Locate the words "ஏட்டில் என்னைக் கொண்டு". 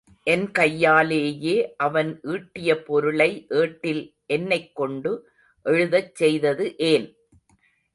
3.49-5.11